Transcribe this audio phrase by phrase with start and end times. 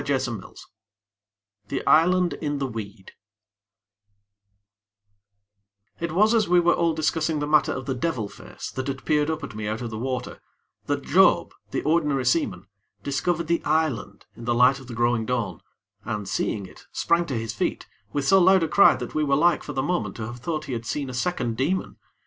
[0.01, 0.39] VII
[1.67, 3.11] The Island in the Weed
[5.99, 9.05] It was as we were all discussing the matter of the devil face that had
[9.05, 10.41] peered up at me out of the water,
[10.87, 12.65] that Job, the ordinary seaman,
[13.03, 15.61] discovered the island in the light of the growing dawn,
[16.03, 19.35] and, seeing it, sprang to his feet, with so loud a cry that we were
[19.35, 21.97] like for the moment to have thought he had seen a second demon.